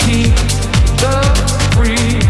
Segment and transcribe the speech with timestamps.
[0.00, 0.34] keep
[1.00, 1.20] the
[1.74, 2.29] freedom.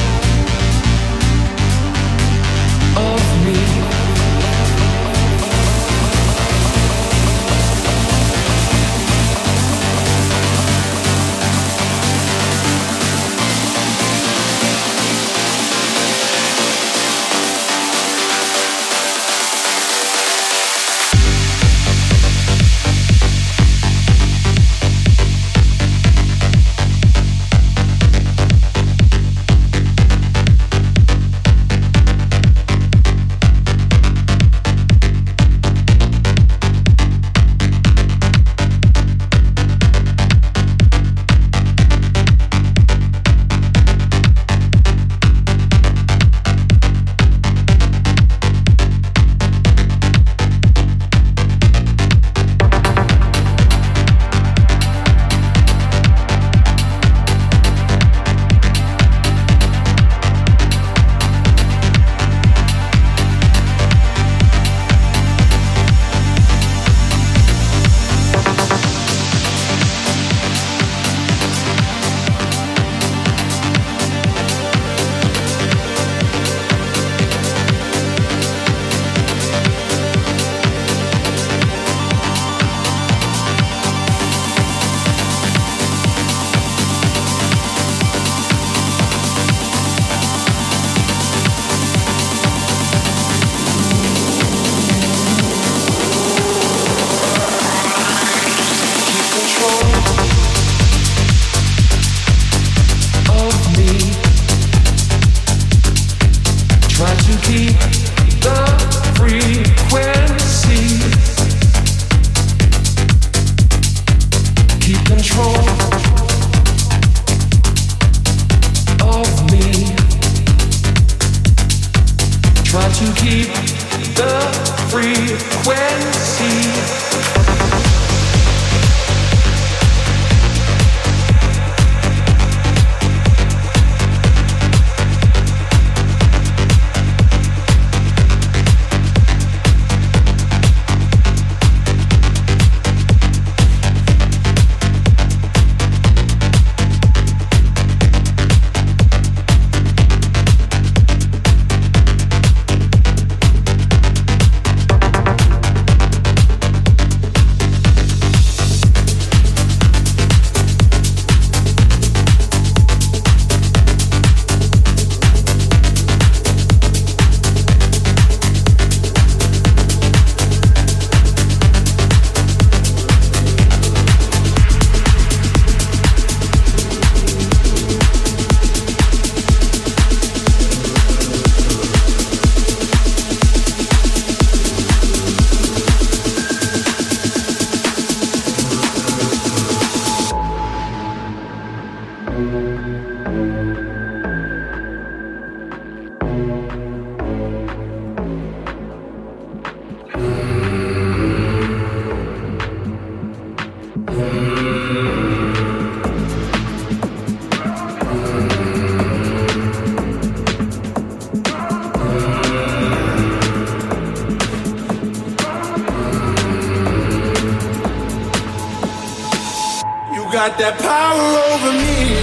[220.41, 222.17] got that power over me.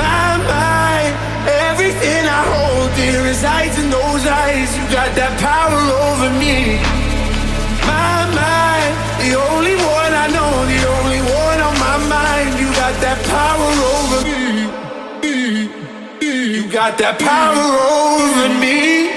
[0.00, 1.12] My mind,
[1.68, 4.72] everything I hold dear resides in those eyes.
[4.72, 6.80] You got that power over me.
[7.84, 12.48] My mind, the only one I know, the only one on my mind.
[12.56, 15.68] You got that power over me.
[16.24, 19.11] You got that power over me.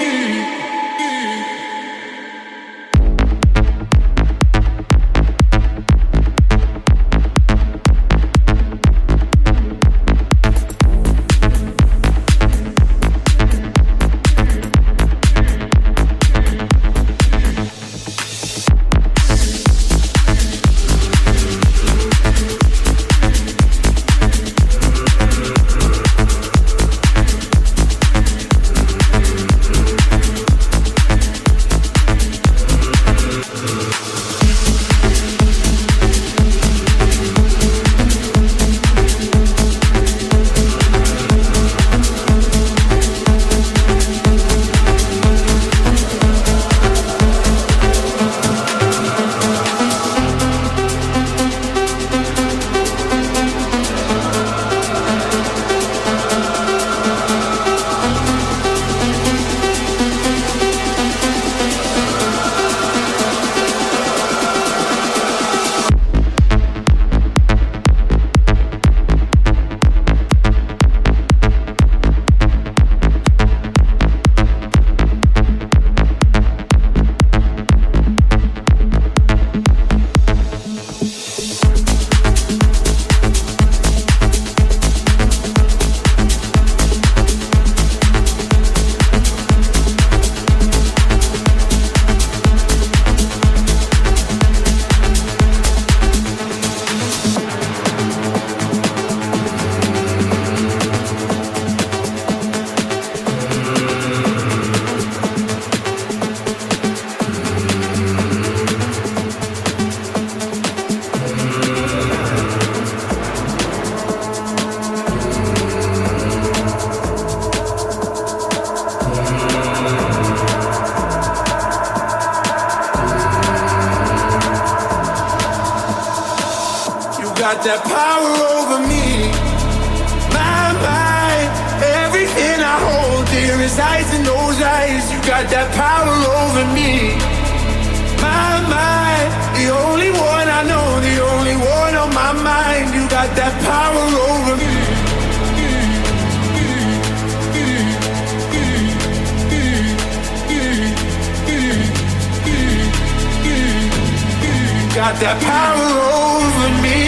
[155.18, 155.88] got that power
[156.28, 156.98] over me.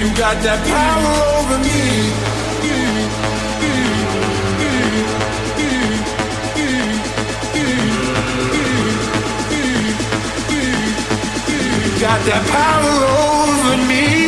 [0.00, 2.28] You got that power over me.
[11.84, 12.96] You got that power
[13.28, 14.27] over me